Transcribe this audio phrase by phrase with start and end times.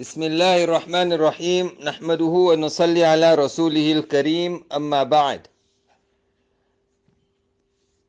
[0.00, 5.46] بسم الله الرحمن الرحيم نحمده ونصلي على رسوله الكريم أما بعد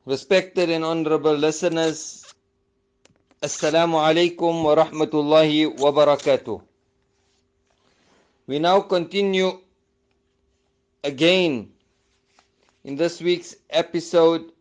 [0.06, 2.24] Respected and honorable listeners,
[3.42, 6.62] Assalamu alaikum wa rahmatullahi wa barakatuh.
[8.46, 9.60] We now continue
[11.04, 11.68] again
[12.84, 14.52] in this week's episode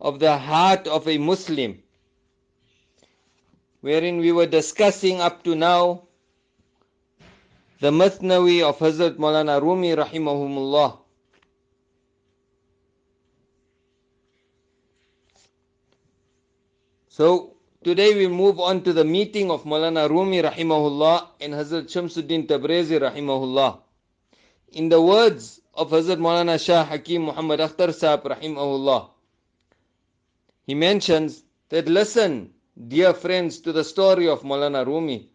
[0.00, 1.82] of the heart of a Muslim,
[3.82, 6.04] wherein we were discussing up to now
[7.80, 10.98] the Mathnawi of Hazrat Maulana Rumi rahimahumullah.
[17.08, 22.46] So today we move on to the meeting of Maulana Rumi rahimahullah and Hazrat Shamsuddin
[22.46, 23.80] Tabrizi rahimahullah.
[24.74, 29.10] In the words of Hazrat Maulana Shah Hakim Muhammad Akhtar Sahib rahimahullah,
[30.68, 32.50] he mentions that listen,
[32.88, 35.28] dear friends, to the story of Maulana Rumi,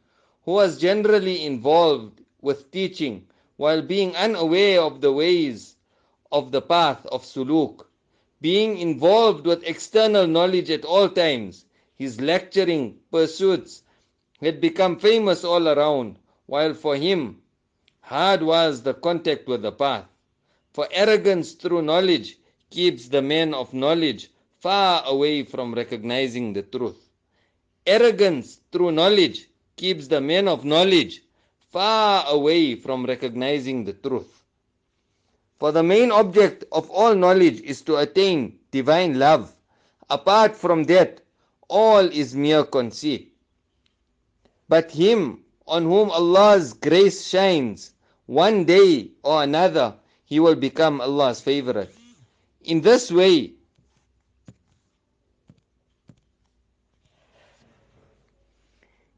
[0.43, 5.75] who was generally involved with teaching while being unaware of the ways
[6.31, 7.85] of the path of suluk.
[8.41, 13.83] Being involved with external knowledge at all times, his lecturing pursuits
[14.41, 16.17] had become famous all around,
[16.47, 17.41] while for him
[18.01, 20.05] hard was the contact with the path.
[20.73, 22.37] For arrogance through knowledge
[22.69, 27.06] keeps the man of knowledge far away from recognizing the truth.
[27.87, 31.23] Arrogance through knowledge keeps the man of knowledge
[31.71, 34.43] far away from recognizing the truth.
[35.57, 39.55] For the main object of all knowledge is to attain divine love.
[40.09, 41.21] Apart from that,
[41.69, 43.33] all is mere conceit.
[44.67, 47.93] But him on whom Allah's grace shines,
[48.25, 51.95] one day or another, he will become Allah's favorite.
[52.63, 53.53] In this way,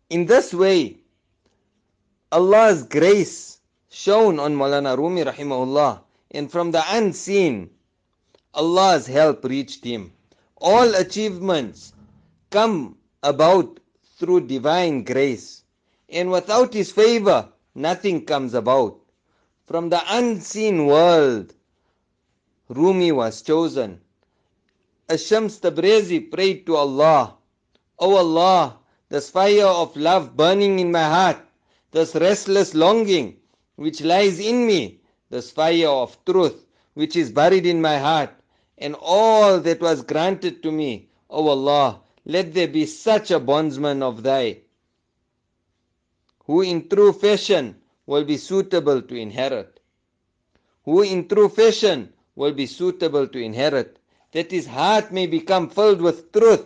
[0.09, 0.97] in this way,
[2.31, 7.69] Allah's grace shone on Maulana Rumi rahimahullah, and from the unseen,
[8.53, 10.11] Allah's help reached him.
[10.57, 11.93] All achievements
[12.49, 13.79] come about
[14.17, 15.63] through divine grace,
[16.09, 18.99] and without His favor, nothing comes about.
[19.65, 21.53] From the unseen world,
[22.67, 24.01] Rumi was chosen.
[25.07, 27.35] Ashams Tabrizi prayed to Allah,
[27.97, 28.77] O Allah,
[29.09, 31.37] this fire of love burning in my heart,
[31.91, 33.35] this restless longing
[33.75, 34.99] which lies in me,
[35.29, 38.31] this fire of truth which is buried in my heart,
[38.77, 44.03] and all that was granted to me, O Allah, let there be such a bondsman
[44.03, 44.57] of thy,
[46.45, 49.79] who in true fashion will be suitable to inherit,
[50.83, 53.97] who in true fashion will be suitable to inherit,
[54.31, 56.65] that his heart may become filled with truth,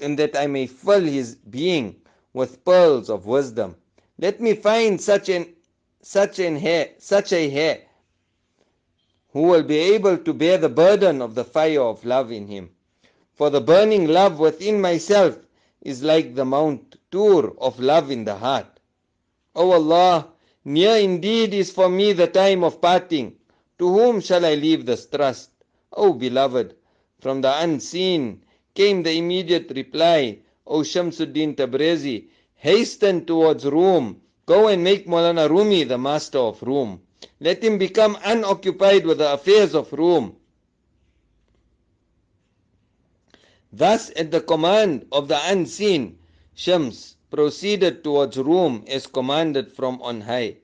[0.00, 1.96] and that I may fill his being
[2.32, 3.76] with pearls of wisdom.
[4.18, 5.54] Let me find such an
[6.00, 7.82] such an heir, such a heir,
[9.32, 12.70] who will be able to bear the burden of the fire of love in him.
[13.34, 15.38] For the burning love within myself
[15.82, 18.80] is like the Mount Tur of love in the heart.
[19.54, 20.28] O Allah,
[20.64, 23.36] near indeed is for me the time of parting.
[23.78, 25.50] To whom shall I leave this trust?
[25.92, 26.74] O beloved,
[27.20, 28.42] from the unseen
[28.78, 34.20] came the immediate reply, O Shamsuddin Tabrizi, hasten towards Rum.
[34.46, 37.00] Go and make Maulana Rumi the master of Rum.
[37.40, 40.36] Let him become unoccupied with the affairs of Rum.
[43.72, 46.20] Thus, at the command of the unseen,
[46.54, 50.58] Shams proceeded towards Rum as commanded from on high.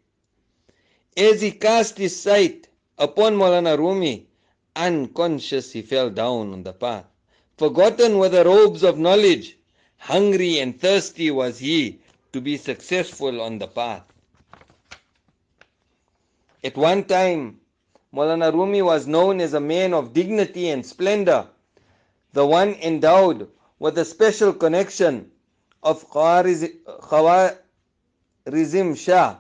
[1.17, 4.29] As he cast his sight upon Maulana Rumi,
[4.77, 7.07] unconscious he fell down on the path.
[7.57, 9.57] Forgotten were the robes of knowledge,
[9.99, 12.01] hungry and thirsty was he
[12.33, 14.03] to be successful on the path.
[16.65, 17.61] At one time,
[18.13, 21.47] Maulana Rumi was known as a man of dignity and splendor,
[22.33, 23.49] the one endowed
[23.79, 25.31] with a special connection
[25.83, 27.57] of Khawarizm
[28.97, 29.37] Shah,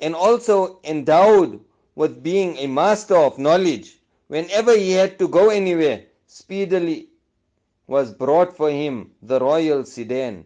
[0.00, 1.60] and also endowed
[1.94, 3.98] with being a master of knowledge.
[4.28, 7.08] Whenever he had to go anywhere, speedily
[7.88, 10.44] was brought for him the royal sedan,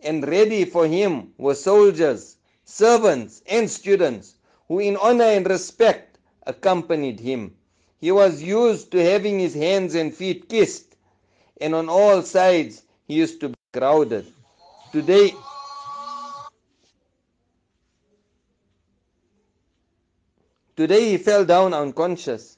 [0.00, 4.34] and ready for him were soldiers, servants, and students
[4.66, 6.18] who in honor and respect
[6.48, 7.54] accompanied him.
[8.00, 10.96] He was used to having his hands and feet kissed,
[11.60, 14.26] and on all sides he used to be crowded.
[14.90, 15.32] Today,
[20.76, 22.56] today he fell down unconscious.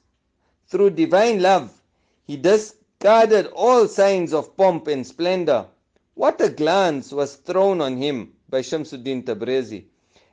[0.69, 1.80] Through divine love,
[2.25, 5.67] he discarded all signs of pomp and splendor.
[6.13, 9.85] What a glance was thrown on him by Shamsuddin Tabrizi.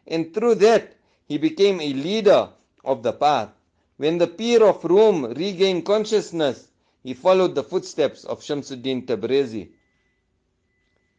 [0.07, 0.97] And through that,
[1.27, 2.51] he became a leader
[2.85, 3.51] of the path.
[3.97, 6.69] When the peer of Rum regained consciousness,
[7.03, 9.71] he followed the footsteps of Shamsuddin Tabrizi.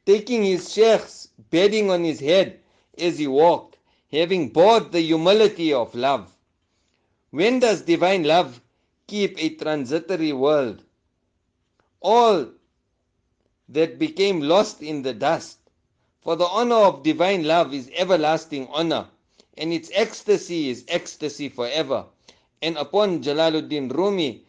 [0.05, 2.59] Taking his sheikh's bedding on his head
[2.97, 3.77] as he walked,
[4.11, 6.31] having bought the humility of love.
[7.31, 8.61] When does divine love
[9.09, 10.83] keep a transitory world?
[11.99, 12.47] All
[13.67, 15.57] that became lost in the dust.
[16.21, 19.07] For the honor of divine love is everlasting honor,
[19.57, 22.05] and its ecstasy is ecstasy forever.
[22.61, 24.43] And upon Jalaluddin Rumi,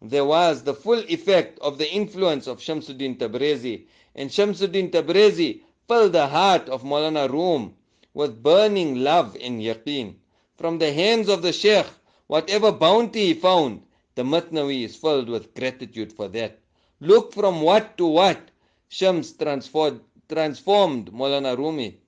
[0.00, 3.86] there was the full effect of the influence of Shamsuddin Tabrizi.
[4.14, 7.74] And Shamsuddin Tabrizi filled the heart of Maulana Rum
[8.14, 10.14] with burning love and yaqeen.
[10.56, 11.86] From the hands of the Sheikh,
[12.26, 13.82] whatever bounty he found,
[14.14, 16.58] the Matnawi is filled with gratitude for that.
[17.00, 18.50] Look from what to what
[18.88, 21.98] Shams transformed, transformed Maulana Rumi.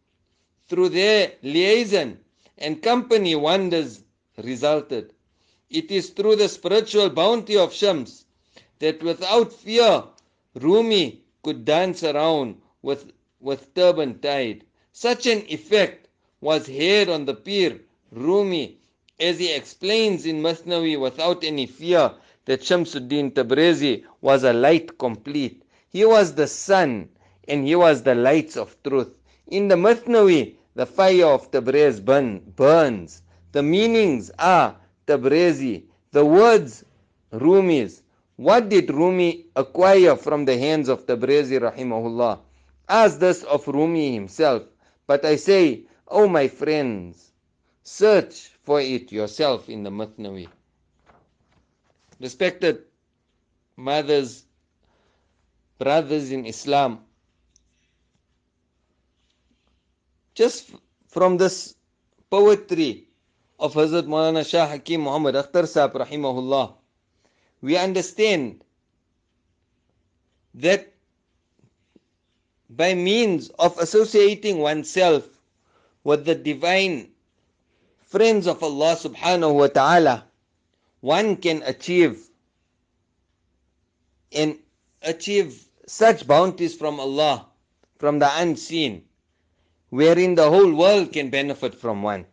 [0.68, 2.18] Through their liaison
[2.58, 4.02] and company wonders
[4.38, 5.12] resulted.
[5.68, 8.24] It is through the spiritual bounty of Shams
[8.78, 10.04] that without fear
[10.54, 14.64] Rumi could dance around with, with turban tied.
[14.92, 16.08] Such an effect
[16.40, 17.80] was had on the Pir
[18.12, 18.78] Rumi
[19.18, 22.12] as he explains in Masnawi without any fear
[22.44, 25.62] that Shamsuddin Tabrizi was a light complete.
[25.88, 27.08] He was the sun
[27.48, 29.10] and he was the lights of truth.
[29.46, 33.22] In the Masnawi, the fire of Tabriz burn, burns.
[33.52, 34.76] The meanings are
[35.06, 35.84] Tabrizi.
[36.12, 36.84] The words
[37.32, 38.02] Rumis.
[38.36, 42.38] What did Rumi acquire from the hands of Tabrizi rahimahullah?
[42.88, 44.64] Ask this of Rumi himself.
[45.06, 47.32] But I say, oh my friends,
[47.86, 50.48] search for it yourself in the Mathnawi.
[52.18, 52.82] Respected
[53.76, 54.44] mothers,
[55.78, 56.98] brothers in Islam,
[60.34, 60.72] just
[61.06, 61.76] from this
[62.28, 63.06] poetry
[63.60, 66.74] of Hazrat Maulana Shah Hakim Muhammad Akhtar Sahib rahimahullah,
[67.62, 68.64] we understand
[70.54, 70.92] that
[72.68, 75.28] by means of associating oneself
[76.02, 77.12] with the divine
[78.06, 80.24] friends of Allah subhanahu wa ta'ala,
[81.00, 82.30] one can achieve
[84.32, 84.58] and
[85.02, 87.46] achieve such bounties from Allah,
[87.98, 89.02] from the unseen,
[89.90, 92.26] wherein the whole world can benefit from one.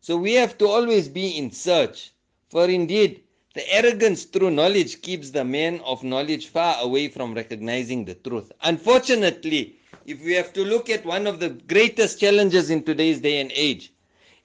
[0.00, 2.12] So we have to always be in search,
[2.48, 3.22] for indeed,
[3.54, 8.52] the arrogance through knowledge keeps the man of knowledge far away from recognizing the truth.
[8.62, 9.76] Unfortunately,
[10.06, 13.52] if we have to look at one of the greatest challenges in today's day and
[13.54, 13.92] age,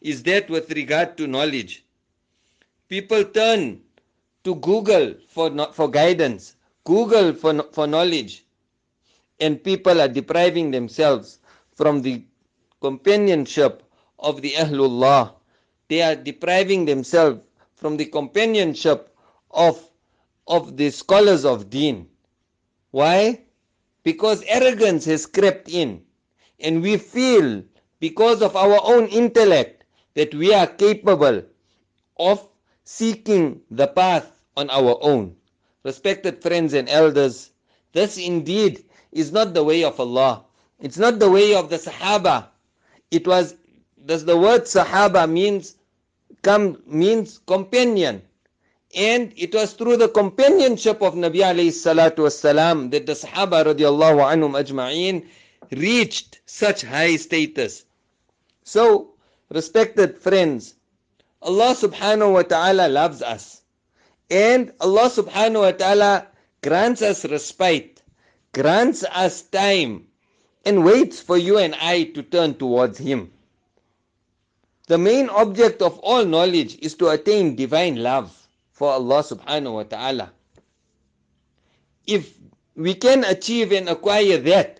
[0.06, 1.84] is that with regard to knowledge.
[2.88, 3.82] People turn
[4.44, 8.46] to Google for, for guidance, Google for, for knowledge,
[9.40, 11.40] and people are depriving themselves
[11.74, 12.24] from the
[12.82, 13.82] companionship
[14.20, 15.34] of the Ahlullah.
[15.90, 17.42] They are depriving themselves
[17.74, 19.10] from the companionship
[19.50, 19.90] of,
[20.46, 22.08] of the scholars of deen.
[22.92, 23.42] Why?
[24.04, 26.04] Because arrogance has crept in
[26.60, 27.64] and we feel
[28.00, 29.85] because of our own intellect
[30.16, 31.44] that we are capable
[32.18, 32.48] of
[32.84, 35.36] seeking the path on our own.
[35.84, 37.52] Respected friends and elders,
[37.94, 40.44] this indeed is not the way of Allah.
[40.80, 42.48] It's not the way of the Sahaba.
[43.12, 43.56] It was,
[44.06, 45.76] does the word Sahaba means,
[46.42, 48.22] come, means companion.
[48.96, 54.24] And it was through the companionship of Nabi alayhi salatu wasalam that the Sahaba radiallahu
[54.24, 55.28] anhum ajma'in
[55.72, 57.86] reached such high status.
[58.64, 59.15] So,
[59.50, 60.76] respected friends,
[61.42, 63.62] Allah subhanahu wa ta'ala loves us.
[64.30, 66.28] And Allah subhanahu wa ta'ala
[66.64, 68.02] grants us respite,
[68.54, 70.08] grants us time,
[70.66, 73.32] and waits for you and I to turn towards Him.
[74.88, 78.34] The main object of all knowledge is to attain divine love
[78.72, 80.32] for Allah subhanahu wa ta'ala.
[82.06, 82.34] If
[82.76, 84.80] we can achieve and acquire that,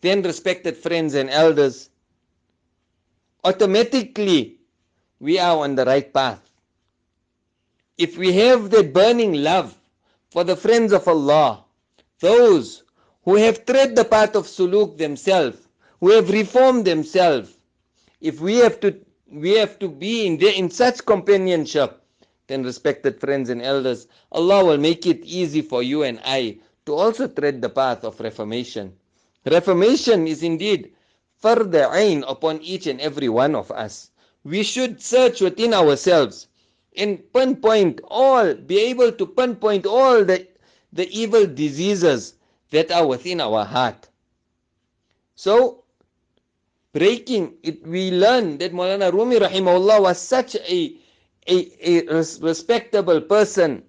[0.00, 1.90] then respected friends and elders,
[3.46, 4.58] automatically
[5.20, 6.40] we are on the right path.
[7.96, 9.74] If we have that burning love
[10.30, 11.64] for the friends of Allah,
[12.20, 12.82] those
[13.24, 15.58] who have tread the path of suluk themselves,
[16.00, 17.56] who have reformed themselves,
[18.20, 18.98] if we have to
[19.30, 22.00] we have to be in, in such companionship,
[22.46, 26.94] then respected friends and elders, Allah will make it easy for you and I to
[26.94, 28.94] also tread the path of reformation.
[29.44, 30.92] Reformation is indeed
[31.42, 34.10] fard-e-ain upon each and every one of us.
[34.44, 36.48] We should search within ourselves
[36.96, 40.46] and pinpoint all, be able to pinpoint all the,
[40.92, 42.34] the evil diseases
[42.70, 44.08] that are within our heart.
[45.34, 45.84] So,
[46.92, 50.96] breaking it, we learn that Maulana Rumi rahimahullah was such a,
[51.46, 53.82] a, a respectable person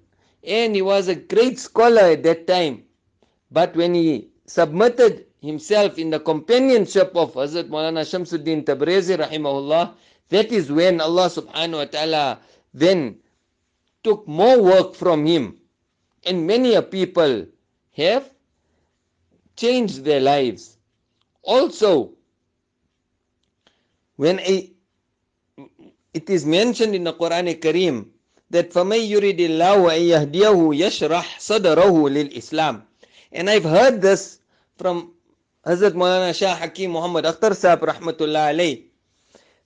[0.43, 2.83] and he was a great scholar at that time.
[3.51, 9.94] But when he submitted himself in the companionship of Hazrat Maulana Shamsuddin Tabrizi rahimahullah,
[10.28, 12.38] that is when Allah subhanahu wa ta'ala
[12.72, 13.16] then
[14.02, 15.56] took more work from him.
[16.24, 17.46] And many a people
[17.96, 18.30] have
[19.56, 20.78] changed their lives.
[21.42, 22.12] Also,
[24.16, 24.70] when a,
[26.14, 28.06] it is mentioned in the Quran Kareem
[28.50, 32.82] that فَمَن يُرِدِ اللَّهُ أَن يَهْدِيَهُ يَشْرَحْ صَدْرَهُ لِلْإِسْلَامِ
[33.32, 34.38] And I've heard this
[34.76, 35.12] from
[35.67, 38.83] Hazrat Maulana Shah Hakim Muhammad Akhtar Sahib Rahmatullah alayh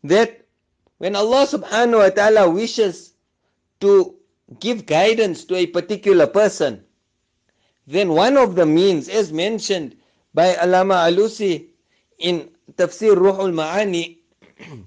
[0.03, 0.41] that
[0.98, 3.13] when Allah subhanahu wa ta'ala wishes
[3.81, 4.15] to
[4.60, 6.84] give guidance to a particular person,
[7.86, 9.96] then one of the means, as mentioned
[10.34, 11.67] by Allama Alusi
[12.17, 14.17] in Tafsir Ruhul Ma'ani,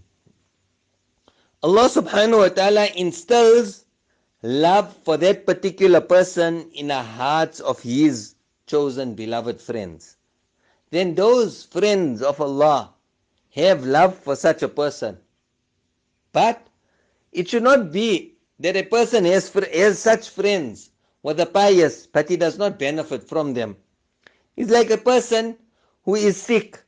[1.62, 3.84] Allah subhanahu wa ta'ala instills
[4.42, 8.34] love for that particular person in the hearts of his
[8.66, 10.16] chosen beloved friends.
[10.94, 12.94] Then those friends of Allah
[13.50, 15.18] have love for such a person.
[16.30, 16.64] But
[17.32, 20.90] it should not be that a person has, has such friends
[21.24, 23.76] with the pious, but he does not benefit from them.
[24.56, 25.56] It's like a person
[26.04, 26.80] who is sick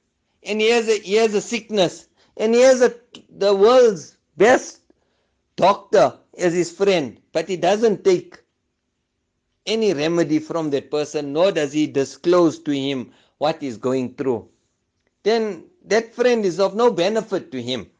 [0.44, 2.94] and he has a, he has a sickness and he has a,
[3.28, 4.82] the world's best
[5.56, 8.38] doctor as his friend, but he doesn't take
[9.66, 14.48] any remedy from that person, nor does he disclose to him what he's going through.
[15.22, 17.90] Then that friend is of no benefit to him.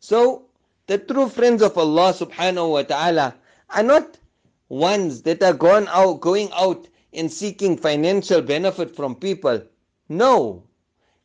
[0.00, 0.46] So,
[0.86, 3.34] the true friends of Allah subhanahu wa ta'ala
[3.70, 4.16] are not
[4.68, 9.62] ones that are gone out, going out and seeking financial benefit from people.
[10.08, 10.62] No,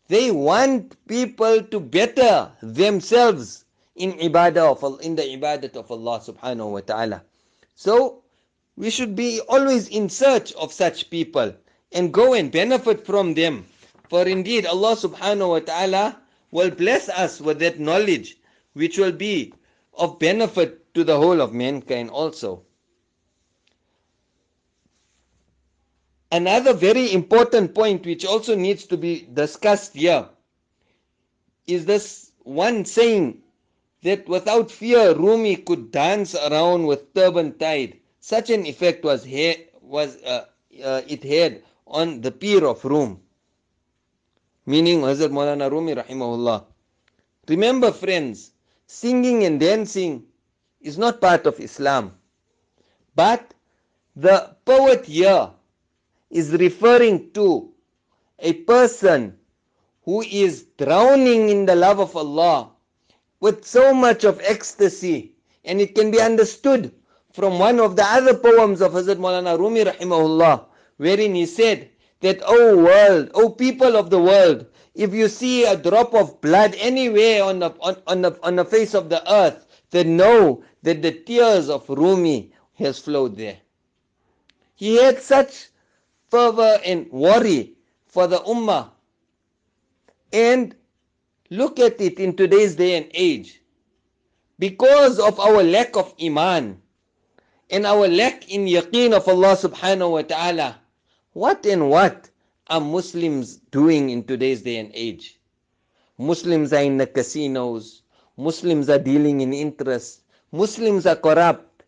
[0.07, 6.71] they want people to better themselves in ibadah of in the ibadat of Allah subhanahu
[6.71, 7.23] wa ta'ala.
[7.75, 8.23] So
[8.75, 11.53] we should be always in search of such people
[11.93, 13.65] and go and benefit from them.
[14.09, 16.17] For indeed Allah subhanahu wa ta'ala
[16.51, 18.37] will bless us with that knowledge
[18.73, 19.53] which will be
[19.97, 22.63] of benefit to the whole of mankind also.
[26.31, 30.27] Another very important point which also needs to be discussed here
[31.67, 33.41] is this one saying
[34.01, 37.99] that without fear Rumi could dance around with turban tied.
[38.19, 40.45] Such an effect was, he- was uh,
[40.83, 43.19] uh, it had on the Pir of Rum,
[44.65, 46.65] meaning Hazrat Maulana Rumi rahimahullah.
[47.47, 48.51] Remember friends,
[48.87, 50.23] singing and dancing
[50.81, 52.13] is not part of Islam.
[53.15, 53.53] But
[54.15, 55.49] the poet here
[56.29, 57.71] is referring to
[58.39, 59.37] a person
[60.03, 62.71] who is drowning in the love of Allah
[63.39, 65.35] with so much of ecstasy
[65.65, 66.91] and it can be understood
[67.31, 70.65] from one of the other poems of Hazrat Maulana Rumi rahimahullah
[70.97, 71.89] wherein he said
[72.21, 76.75] that O world, O people of the world, if you see a drop of blood
[76.77, 81.01] anywhere on the, on, on, the, on the face of the earth, then know that
[81.01, 83.57] the tears of Rumi has flowed there.
[84.75, 85.69] He had such
[86.29, 87.73] fervor and worry
[88.07, 88.89] for the ummah.
[90.31, 90.75] And
[91.49, 93.61] look at it in today's day and age.
[94.59, 96.81] Because of our lack of iman
[97.69, 100.79] and our lack in yaqeen of Allah subhanahu wa ta'ala,
[101.33, 102.29] what and what
[102.67, 105.39] are Muslims doing in today's day and age?
[106.17, 108.03] Muslims are in the casinos.
[108.37, 110.21] Muslims are dealing in interest.
[110.51, 111.83] Muslims are corrupt.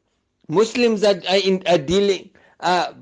[0.48, 2.94] Muslims are, are, in, are dealing, are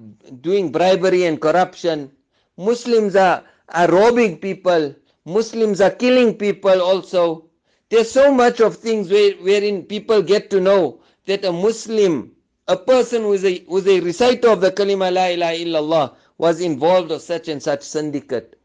[0.41, 2.12] doing bribery and corruption.
[2.57, 4.93] Muslims are, are robbing people.
[5.25, 7.45] Muslims are killing people also.
[7.89, 12.31] There's so much of things where, wherein people get to know that a Muslim,
[12.67, 16.15] a person who is a, who is a reciter of the kalima la ilaha illallah,
[16.43, 18.59] was involved of such and such syndicate.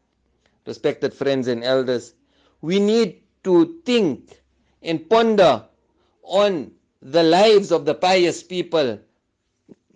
[0.67, 2.13] Respected friends and elders,
[2.59, 4.41] we need to think
[4.81, 5.63] and ponder
[6.23, 6.71] on
[7.01, 8.99] the lives of the pious people.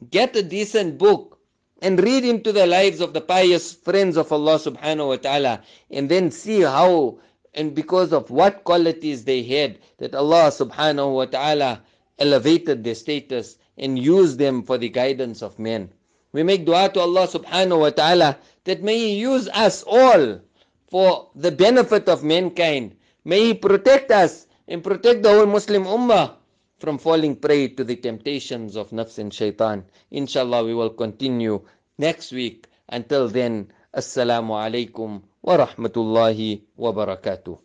[0.10, 1.38] Get a decent book
[1.82, 5.62] and read into the lives of the pious friends of Allah subhanahu wa ta'ala
[5.92, 7.20] and then see how
[7.54, 11.82] and because of what qualities they had that Allah subhanahu wa ta'ala
[12.18, 15.90] elevated their status and used them for the guidance of men.
[16.34, 20.42] We make dua to Allah subhanahu wa ta'ala that may He use us all
[20.90, 22.96] for the benefit of mankind.
[23.24, 26.34] May He protect us and protect the whole Muslim Ummah
[26.80, 29.86] from falling prey to the temptations of nafs and shaitan.
[30.12, 31.62] Inshallah, we will continue
[31.98, 32.68] next week.
[32.90, 37.63] Until then, Assalamu alaikum wa rahmatullahi wa barakatuh.